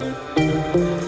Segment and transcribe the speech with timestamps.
[0.00, 1.07] Oh.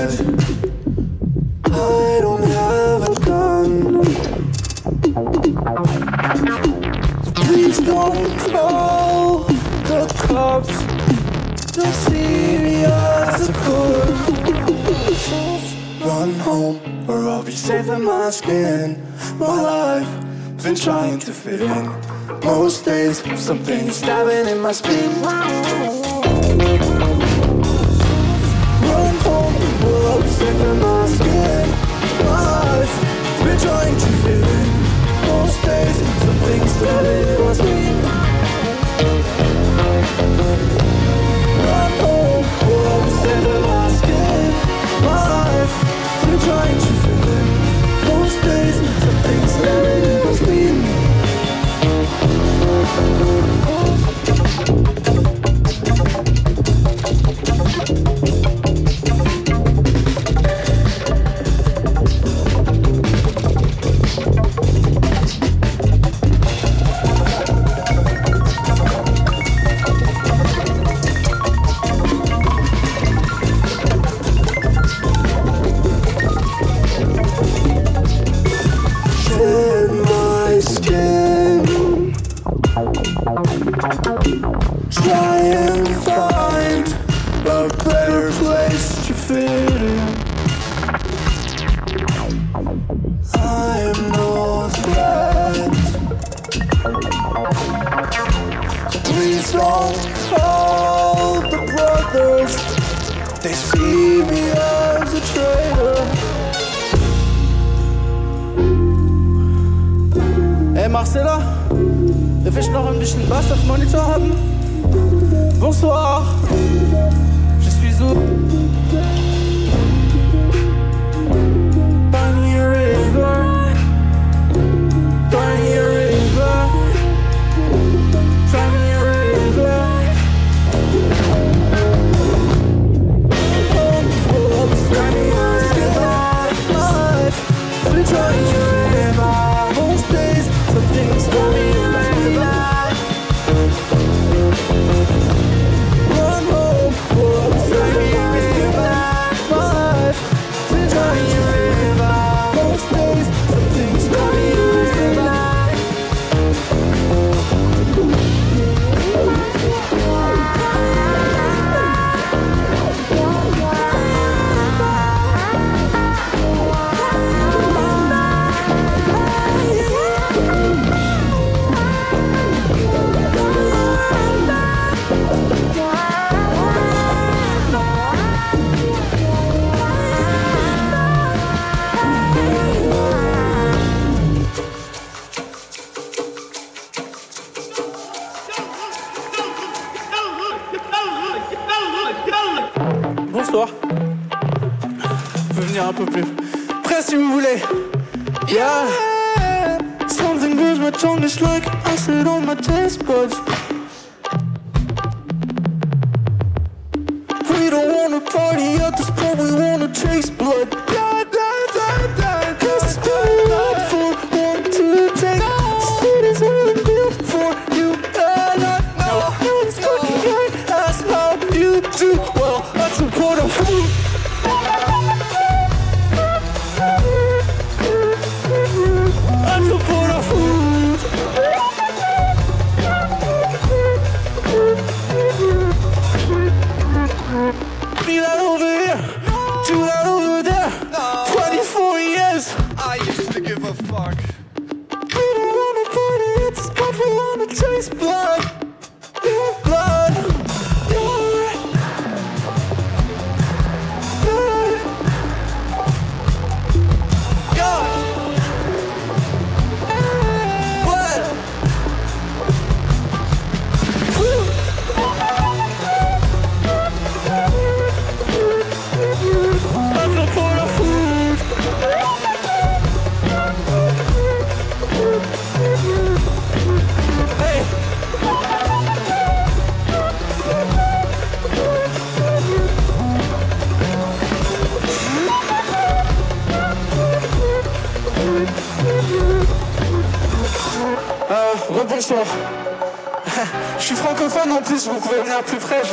[17.51, 18.97] be saving my skin.
[19.37, 21.85] My life, been trying to fit in.
[22.45, 25.11] Most days, something is stabbing in my spleen.
[25.21, 25.65] Running
[29.25, 31.69] home, love, saving my skin.
[32.23, 32.95] My life,
[33.43, 34.67] been trying to fit in.
[35.27, 37.90] Most days, something's is stabbing in my spleen.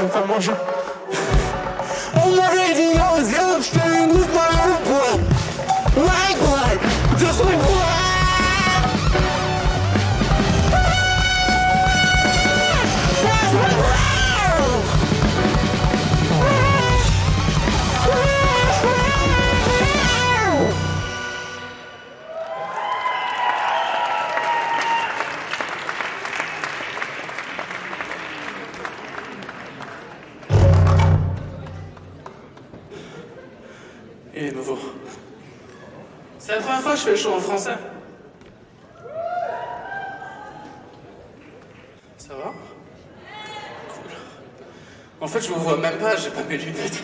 [0.06, 0.52] famoso.
[2.22, 4.17] On the radio, it's gonna
[37.48, 37.76] français.
[42.18, 42.52] Ça va?
[43.88, 44.10] Cool.
[45.20, 47.02] En fait, je vous vois même pas, j'ai pas mes lunettes.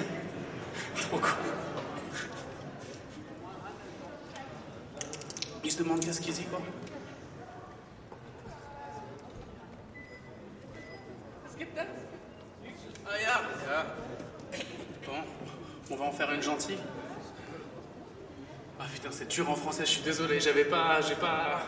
[20.04, 21.00] désolé, j'avais pas.
[21.00, 21.62] J'ai pas.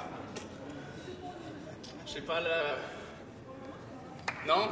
[2.06, 2.76] J'ai pas la.
[4.46, 4.68] Non?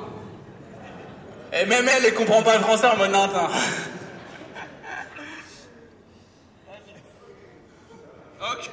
[1.53, 3.49] Et même elle, elle comprend pas le français en mode nantin.
[8.41, 8.71] ok.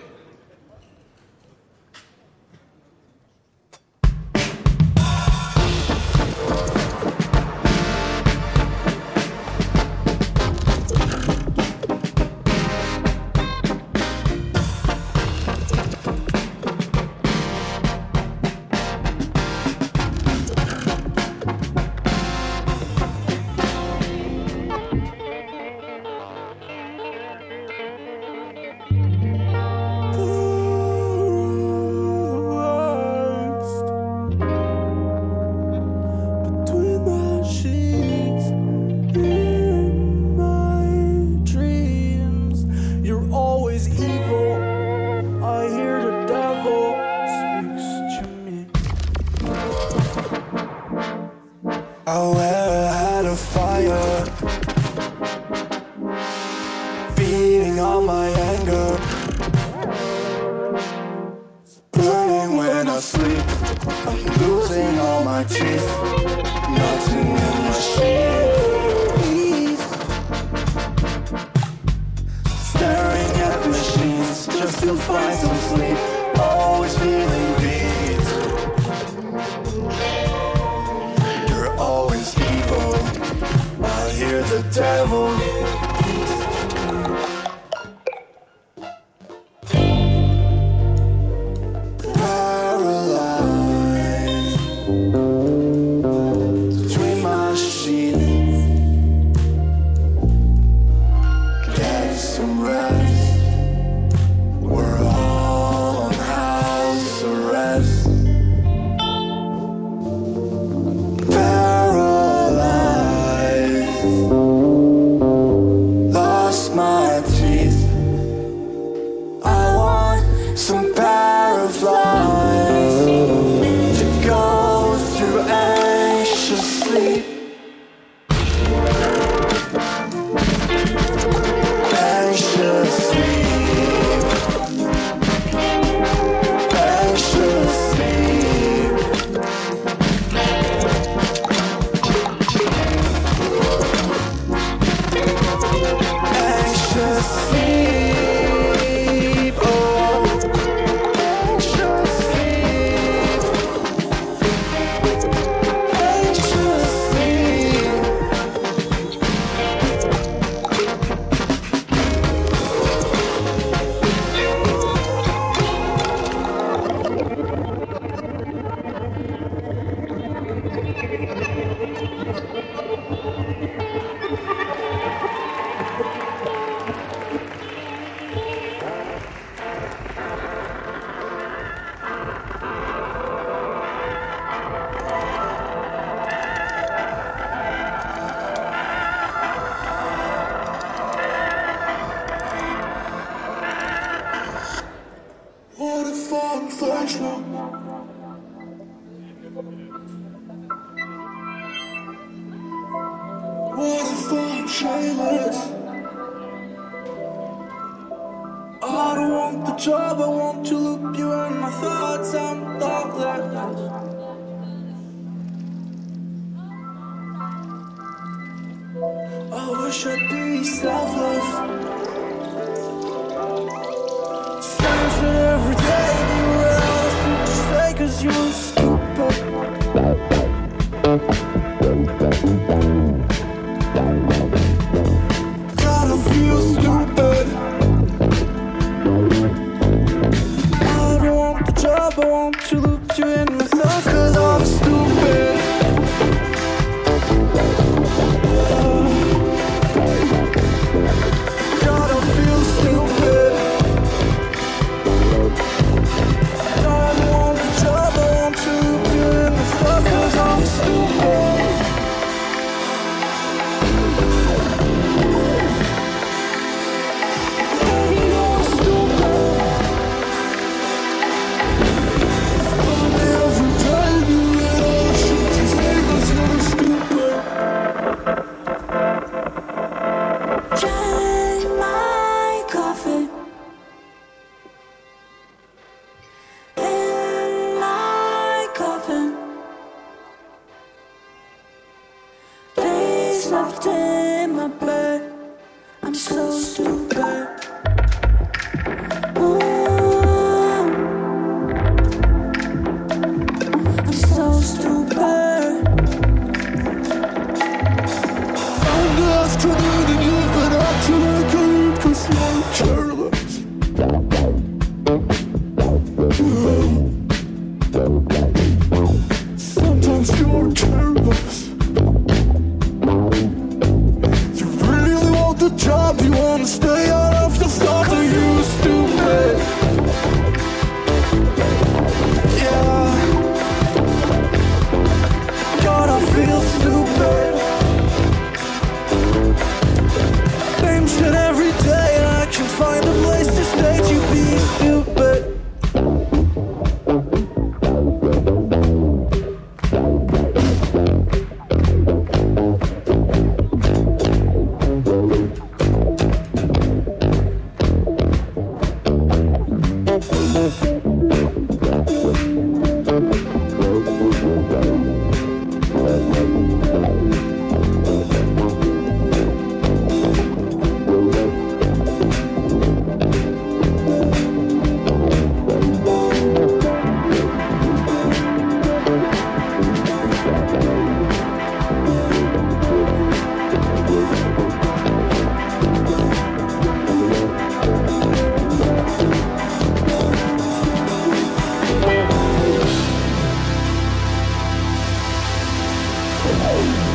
[396.74, 397.11] Oh!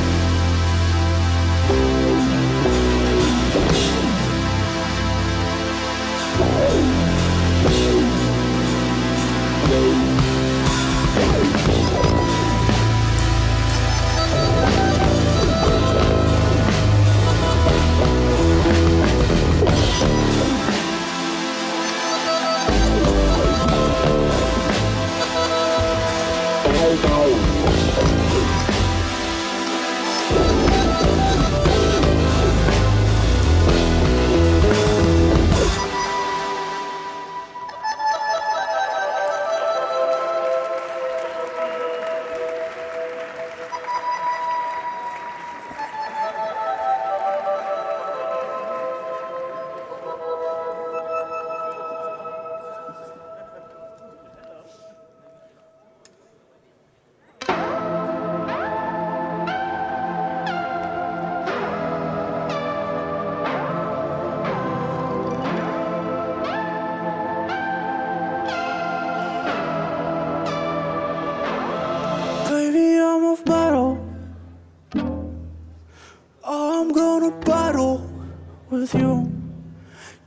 [78.87, 79.33] with you.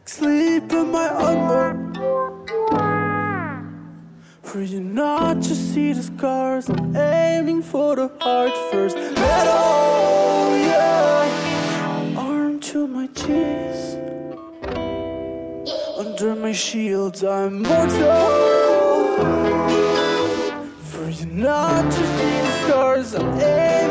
[0.05, 1.69] Sleep in my armor.
[4.41, 6.69] For you not to see the scars.
[6.69, 8.97] I'm aiming for the heart first.
[8.97, 12.17] Metal, yeah.
[12.17, 13.95] Arm to my cheeks.
[15.97, 18.27] Under my shield, I'm mortal.
[20.91, 23.13] For you not to see the scars.
[23.15, 23.88] I'm aiming.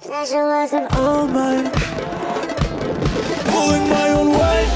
[0.00, 1.70] Pleasure wasn't all mine.
[3.50, 4.70] Pulling my own weight.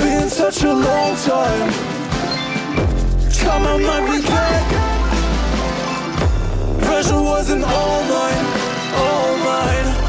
[0.00, 1.72] Been such a long time.
[3.40, 4.64] Come might be dead.
[6.82, 8.46] Pressure wasn't all mine,
[8.94, 9.99] all mine.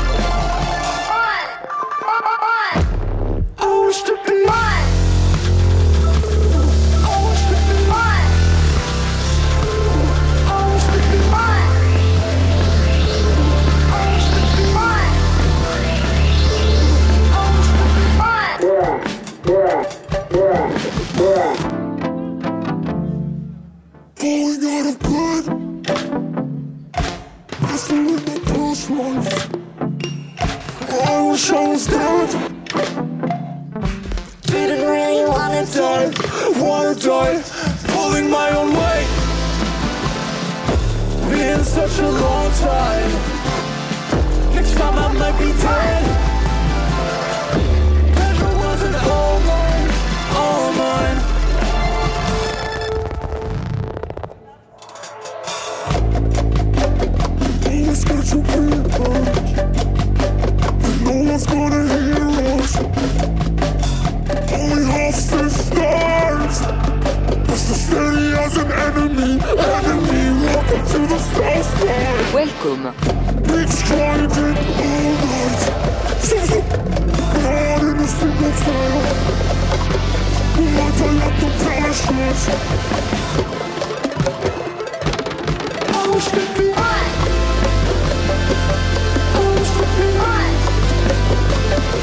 [31.71, 32.30] Was dead.
[34.43, 36.12] Didn't really wanna die,
[36.60, 37.41] wanna die,
[37.88, 39.08] pulling my own weight.
[41.30, 43.12] Been such a long time.
[44.56, 46.21] Next time I might be dead.
[61.32, 62.28] One's gonna hear
[62.60, 62.76] us.
[64.52, 64.84] Only
[65.32, 66.58] the stars.
[67.48, 72.34] Just as steady as an enemy, enemy walking to the south side.
[72.34, 72.84] Welcome.
[73.44, 75.62] Big striding all night.
[76.20, 79.02] Seems to God in a single trail.
[80.58, 81.62] I let the.
[86.76, 86.81] I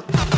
[0.00, 0.30] of.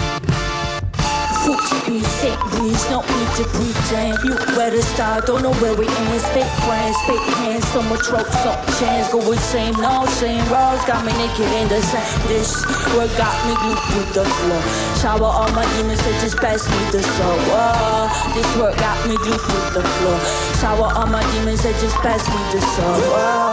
[1.42, 4.14] Foot speed, fake breeze, no need to pretend.
[4.22, 6.22] You better start, don't know where we end.
[6.30, 9.10] Fake friends, fake hands, so much rope, so chance.
[9.10, 10.84] Go with same, no same roads.
[10.86, 12.28] Got me naked in the sand.
[12.28, 12.62] This
[12.94, 13.82] what got me glued
[14.14, 14.62] to the floor.
[15.02, 17.38] Shower all my demons, they just pass me the soul.
[17.50, 20.18] Oh, this work got me glued to the floor.
[20.62, 23.02] Shower all my demons, they just pass me the soul.
[23.18, 23.51] Oh.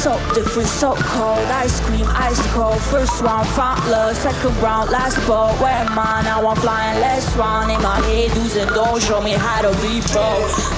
[0.00, 1.44] So different, so cold.
[1.60, 2.80] Ice cream, ice cold.
[2.88, 4.16] First round, front love.
[4.16, 5.52] Second round, last ball.
[5.56, 6.22] Where am I?
[6.24, 7.70] Now I'm flying last round.
[7.70, 10.24] In my head, do's and don't show me how to be pro.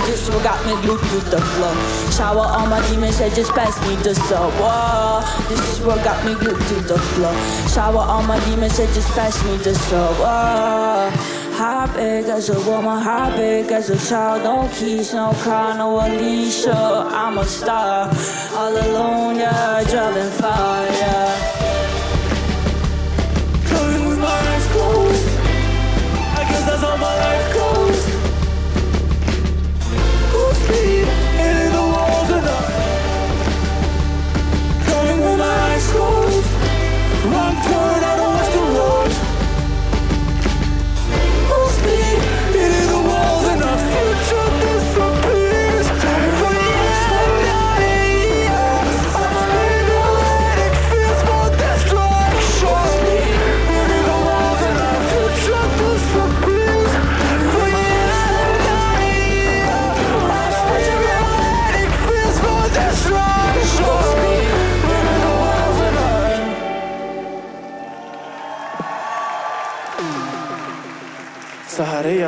[0.07, 1.75] This what got me glued to the floor.
[2.11, 4.53] Shower all my demons, they just pass me the soap.
[4.59, 5.23] Whoa.
[5.49, 7.33] This is what got me glued to the floor.
[7.69, 10.19] Shower all my demons, they just pass me the soap.
[10.19, 11.42] Whoa.
[11.53, 14.43] How big as a woman, how big as a child?
[14.43, 16.75] No keys, no car, no Alicia.
[16.75, 18.11] I'm a star,
[18.57, 20.82] all alone, yeah, driving far,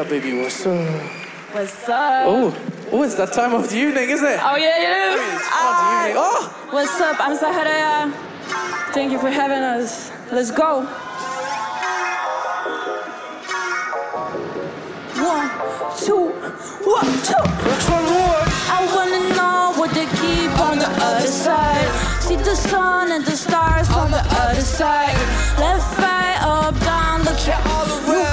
[0.04, 1.02] Saharia, baby, what's up?
[1.52, 2.26] What's up?
[2.26, 2.54] Oh,
[2.92, 4.38] oh, it's that time of the evening, is it?
[4.42, 5.16] Oh, yeah, yeah.
[5.16, 6.04] The ah.
[6.04, 6.16] evening.
[6.18, 7.16] Oh, What's up?
[7.20, 8.12] I'm Saharia.
[8.92, 10.10] Thank you for having us.
[10.30, 10.84] Let's go.
[15.24, 15.48] One,
[15.96, 16.28] two,
[16.84, 17.44] one, two.
[17.64, 18.42] which one more?
[18.68, 21.88] I wanna know what they keep on the other side.
[22.20, 25.14] See the sun and the stars on the other side.
[25.58, 28.18] Left, right, up, down, look at all around.
[28.18, 28.23] New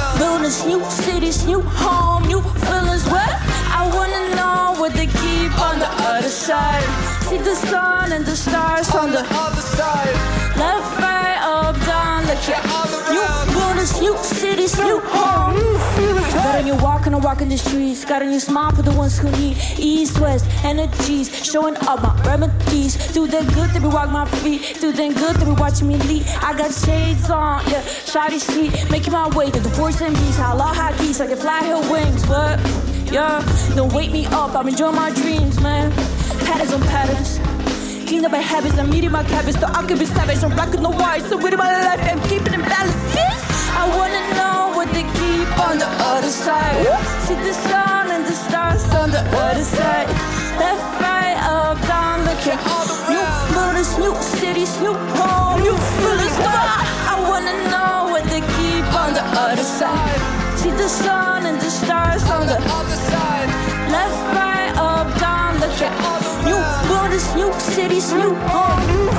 [0.66, 3.06] new cities, new home, new feelings.
[3.06, 3.32] What?
[3.80, 6.84] I wanna know what they keep on the other side.
[7.28, 10.16] See the sun and the stars on the Other side,
[10.58, 13.01] left, right, up, down, look at
[13.82, 16.34] New buildings, new cities, new home, new feelings.
[16.36, 18.06] Got on you walking and walking the streets.
[18.06, 21.34] Got on you smile for the ones who need east, west, energies.
[21.44, 23.12] Showing up my remedies.
[23.12, 24.78] Do the good that we walk my feet.
[24.80, 26.28] Do the good that we watching me lead.
[26.44, 28.72] I got shades on, yeah, shoddy street.
[28.92, 30.38] Making my way to the force and beast.
[30.38, 32.60] How long high geese, I can fly hill wings, but
[33.12, 33.42] yeah,
[33.76, 34.54] don't wake me up.
[34.54, 35.92] I'm enjoying my dreams, man.
[36.46, 37.40] Patterns on patterns.
[38.08, 39.60] Clean up my habits, I'm meeting my habits.
[39.60, 41.26] So I could be savage, I'm rocking the wires.
[41.28, 43.51] So with my life, I'm keeping it balanced.
[43.82, 46.86] I wanna know what they keep on the other side.
[47.26, 50.08] See the sun and the stars on the other side.
[50.62, 55.78] Left, right, up, down, look at all the new buildings, new cities, new home, new
[55.98, 56.38] feelings.
[57.14, 60.22] I wanna know what they keep on the other side.
[60.60, 63.50] See the sun and the stars on the Other side,
[63.90, 65.94] Left, right, up, down, look at
[66.46, 69.11] New borders, new cities, new home,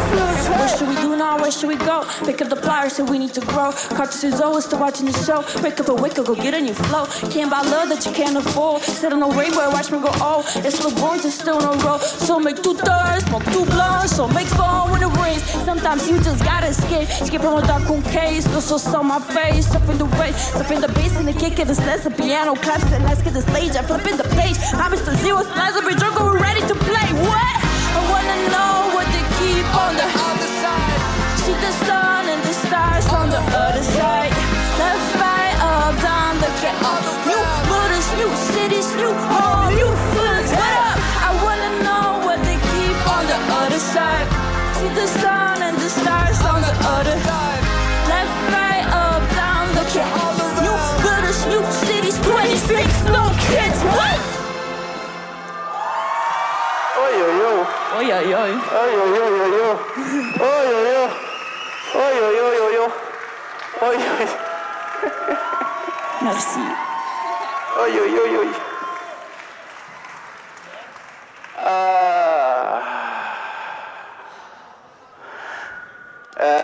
[0.76, 1.38] should we do now?
[1.38, 2.04] Where should we go?
[2.24, 3.72] Pick up the pliers, say we need to grow.
[3.96, 5.44] Carcass is always still watching the show.
[5.62, 7.06] Wake up and wake up, go get a new flow.
[7.30, 8.82] Can't buy love that you can't afford.
[8.82, 10.44] Sit on the rainbow, watch me go old.
[10.64, 12.00] It's little boys that's still on the road.
[12.00, 15.42] So make two thirds, smoke two blunts, so make fun when it rains.
[15.64, 17.08] Sometimes you just gotta escape.
[17.08, 19.74] Skip from a dark room case, no so on my face.
[19.74, 22.10] Up in the rain, up in the bass and the kick of the sleds, the
[22.10, 23.76] piano claps, and let's get the stage.
[23.76, 24.56] I'm flipping the page.
[24.74, 25.14] I'm Mr.
[25.18, 27.08] Zero, of a drunk, we're ready to play.
[27.28, 27.56] What?
[27.94, 30.21] I wanna know what they keep on the
[31.42, 34.30] other side, See the sun and the stars on the other side.
[34.78, 39.90] Left, right, up, down, look at all the new borders, new cities, new home, new
[40.14, 40.52] feelings.
[40.54, 40.98] What up?
[41.26, 44.26] I wanna know what they keep on the other side.
[44.78, 47.62] See the sun and the stars on the other side,
[48.06, 53.24] Left, right, up, down, look at all the new buildings, new cities, 20 streets, no
[53.50, 53.78] kids.
[53.90, 54.20] What?
[57.02, 57.66] Oi, oi, oi.
[57.98, 58.52] Oi, oi, oi.
[58.82, 59.76] Oi, oi, oi, oi, oi.
[60.40, 61.31] Oi, oi, oi.
[61.94, 62.92] Oi, oi, oi, oi, oi.
[63.80, 64.28] Oi, oi.
[66.22, 66.60] Merci.
[67.80, 68.50] Oi, oi, oi, oi.
[71.58, 72.80] Ah.
[76.40, 76.62] Uh,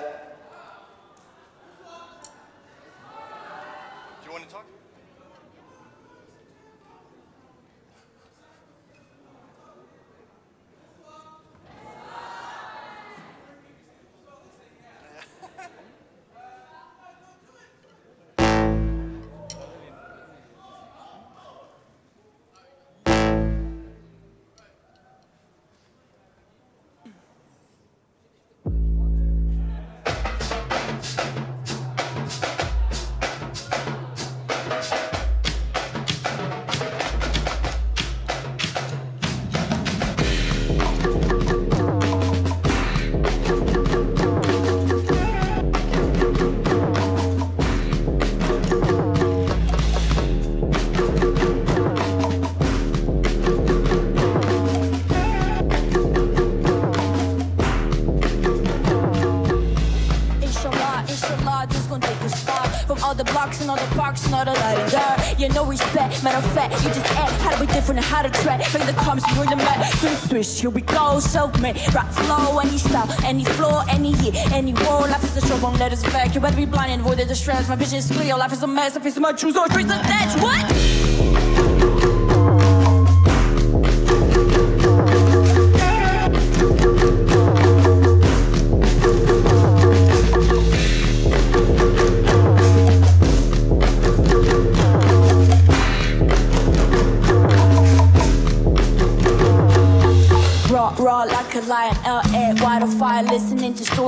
[64.22, 67.32] the parks and light dark Yeah, no respect, matter of fact, you just act.
[67.42, 70.18] How to be different and how to track Bring the comes, you're the mat Switch,
[70.28, 75.06] switch, here we go, self-made Rock flow, any style, any floor, any year, any war
[75.08, 76.34] Life is a show, won't let us back.
[76.34, 78.66] You better be blind and avoid the distress My vision is clear, life is a
[78.66, 80.97] mess I face my truths, all trees and that's what?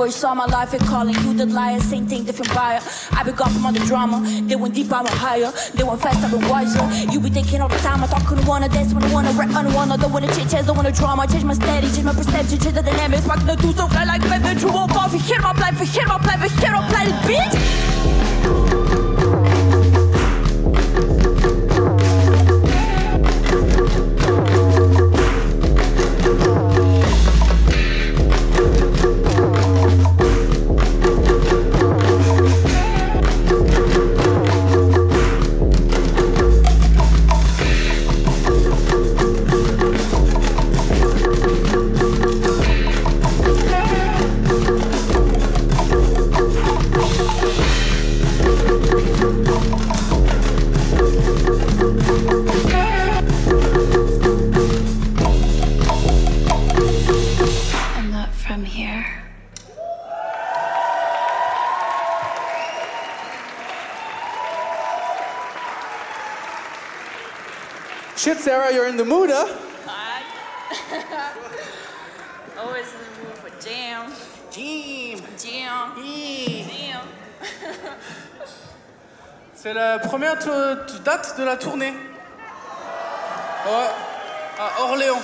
[0.01, 0.15] Stories.
[0.15, 1.79] Saw my life and calling you the liar.
[1.79, 2.79] Same thing, different buyer.
[3.11, 4.17] I been gone from all the drama.
[4.47, 5.51] They went deep, I went higher.
[5.75, 6.85] They went fast, I went wiser.
[7.11, 8.03] You be thinking all the time.
[8.03, 9.97] I thought couldn't wanna dance when I wanna rap, I don't wanna.
[9.97, 11.27] Don't wanna chit don't wanna drama.
[11.27, 13.25] Change my steady, change my perception, change the dynamics.
[13.25, 14.57] Rockin' the two so fly like Batman.
[14.57, 17.90] True walk off, forget my life, forget my life, forget my life, bitch.
[68.61, 69.47] Sarah, you're in the mood, huh?
[72.59, 74.11] Always in the mood for jam.
[74.51, 75.19] Jim.
[75.35, 75.95] Jam.
[75.97, 77.07] Jam.
[79.55, 80.37] C'est la première
[81.03, 81.95] date de la tournée.
[83.65, 83.89] Ouais,
[84.59, 85.21] à Orléans.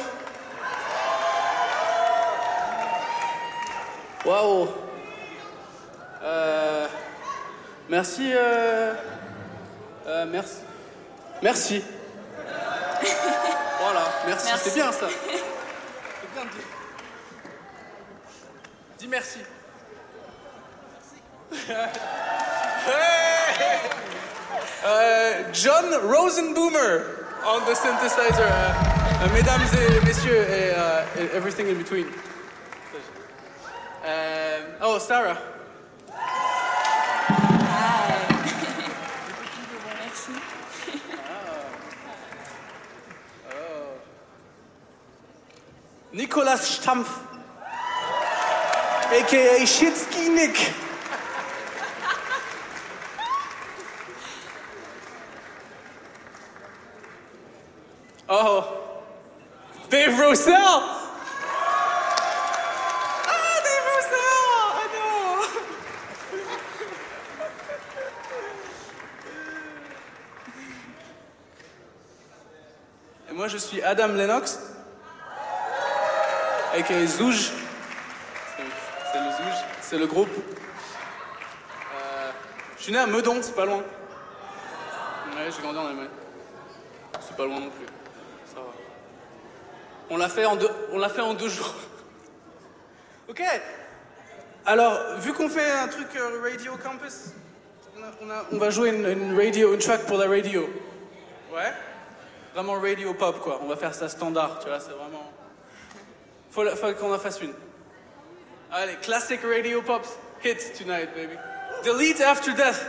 [4.25, 4.67] Waouh.
[6.23, 6.87] Euh,
[7.87, 8.33] merci.
[8.33, 8.95] euh,
[10.07, 10.57] euh, merci.
[11.43, 11.83] Merci.
[13.81, 14.47] voilà, merci.
[14.47, 14.69] Merci.
[14.69, 15.07] C'est bien ça.
[16.21, 16.65] C'est bien dit.
[18.99, 19.39] Dis merci.
[22.89, 23.89] Hey!
[24.85, 27.03] Euh, John Rosenboomer
[27.45, 28.41] on the synthesizer.
[28.41, 28.71] euh,
[29.23, 32.05] euh, mesdames et messieurs, et, everything in between.
[34.81, 35.37] Oh, Sarah.
[46.17, 47.21] Nicolas Stampf.
[49.11, 50.73] AKA Shitsky Nick.
[58.27, 58.65] Oh.
[59.91, 60.81] Dave Rossell!
[63.27, 64.47] Ah, Dave Rossell!
[64.73, 64.89] I!
[73.29, 74.76] Et moi, je suis Adam Lennox.
[76.77, 77.51] Aka Zouj.
[79.11, 80.29] C'est le Zouj, c'est le groupe.
[80.29, 82.31] Euh,
[82.77, 83.77] je suis né à Meudon, c'est pas loin.
[83.77, 86.09] Ouais, j'ai grandi en Allemagne.
[87.19, 87.85] C'est pas loin non plus.
[88.45, 88.73] Ça va.
[90.09, 91.73] On l'a fait en deux, on l'a fait en deux jours.
[93.29, 93.41] ok.
[94.65, 97.31] Alors, vu qu'on fait un truc euh, Radio Campus,
[98.51, 100.69] on va jouer une, une radio, une track pour la radio.
[101.51, 101.73] Ouais.
[102.53, 103.59] Vraiment radio pop quoi.
[103.63, 105.16] On va faire ça standard, tu vois, c'est vraiment.
[106.57, 107.53] Faut, faut qu'on en fasse une.
[108.71, 111.37] Allez, classic radio pops hits tonight, baby.
[111.83, 112.83] Delete after death.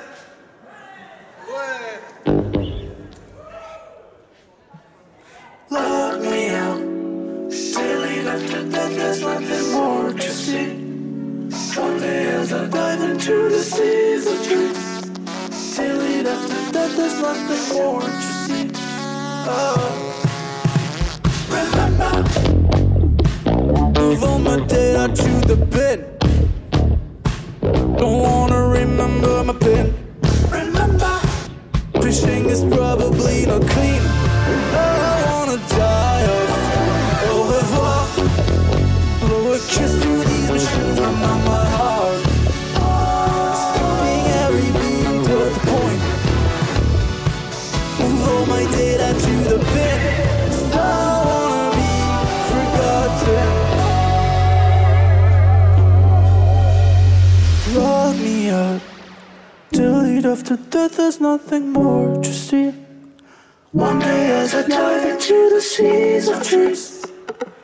[1.47, 2.01] Ouais.
[5.69, 6.79] Lock me out.
[7.51, 10.69] Delete after death, there's nothing more to see.
[11.79, 15.77] One day as I dive into the seas of dreams.
[15.77, 18.71] Delete after death, there's nothing more to see.
[19.47, 20.15] Oh.
[21.51, 22.58] Remember,
[24.17, 25.99] all my data to the bin.
[27.97, 29.93] Don't wanna remember my pin.
[30.51, 31.19] Remember,
[32.01, 34.01] fishing is probably not clean.
[34.73, 34.98] I
[60.39, 62.71] after death, there's nothing more to see.
[63.73, 67.05] One day as I dive into the seas of dreams.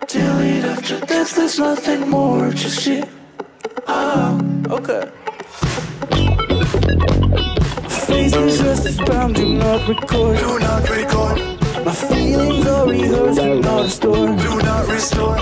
[0.08, 3.04] Delete after death, there's nothing more to see.
[3.86, 4.36] Ah,
[4.70, 5.04] okay.
[8.08, 10.38] Face is just a spam, do not record.
[10.38, 11.38] Do not record.
[11.84, 14.26] My feelings are rehearsed, do not restore.
[14.26, 15.38] Do not restore.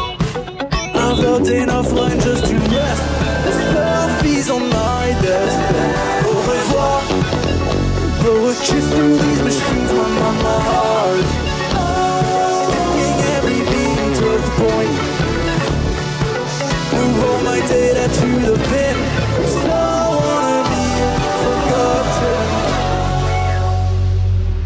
[1.03, 3.03] I've got enough line just to rest.
[3.45, 6.12] The selfies on my desk.
[8.23, 11.27] Blow a kiss through these machines, my mama heart.
[12.69, 14.97] Skipping every beat was the point.
[16.93, 18.97] Move all my data to the bin.
[19.35, 19.71] 'cause I
[20.21, 20.85] wanna be
[21.43, 22.39] forgotten.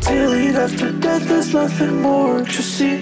[0.06, 2.98] Delete after death, there's nothing more to see.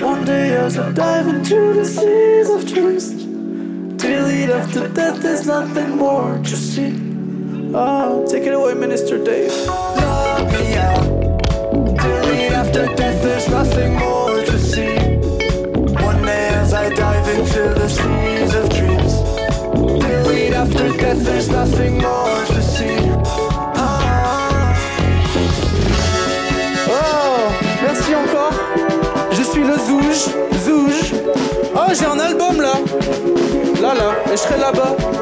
[0.00, 3.06] One day as I dive into the seas of dreams.
[3.98, 7.11] Delete after death, there's nothing more to see.
[7.74, 9.50] Oh, take it away, Minister Dave.
[9.66, 11.04] Lock me out.
[11.96, 14.94] Delete after death, there's nothing more to see.
[16.04, 19.14] One day as I dive into the seas of dreams.
[20.02, 22.98] Delete after death, there's nothing more to see.
[26.92, 28.52] Oh, merci encore.
[29.30, 30.28] Je suis le Zouj,
[30.66, 31.14] Zouj.
[31.74, 32.74] Oh, j'ai un album là.
[33.80, 35.21] Là, là, et je serai là-bas.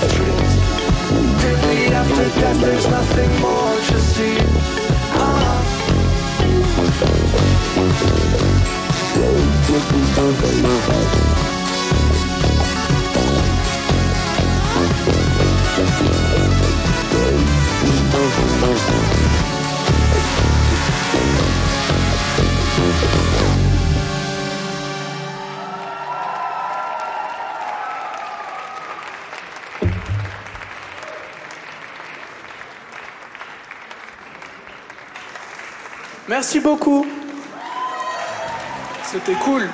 [0.00, 4.38] Deadly after death, there's nothing more to see.
[5.12, 5.50] Ah.
[36.40, 37.04] Merci beaucoup.
[39.04, 39.68] C'était cool.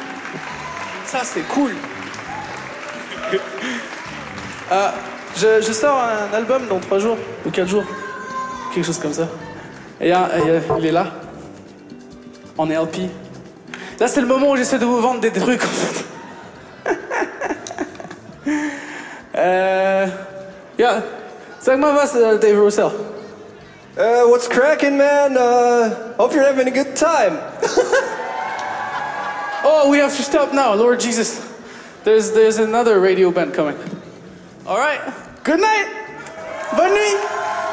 [1.07, 1.71] Ça, c'est cool.
[4.73, 4.89] Euh,
[5.37, 7.85] je, je sors un album dans trois jours ou quatre jours.
[8.75, 9.29] Quelque chose comme ça.
[10.01, 11.07] Et, euh, il est là.
[12.59, 13.11] En LP.
[14.01, 16.05] Là, c'est le moment où j'essaie de vous vendre des trucs, en fait.
[19.37, 20.07] euh,
[20.77, 21.01] yeah.
[21.61, 22.91] Sag mal was, Dave Russell.
[23.97, 25.39] Uh, what's cracking, man?
[25.39, 27.41] Uh, hope you're having a good time.
[29.69, 31.43] Oh, we have to stop now, Lord Jesus.
[32.05, 33.77] There's there's another radio band coming.
[34.65, 35.01] All right.
[35.43, 35.91] Good night.
[36.77, 37.66] Bonne nuit.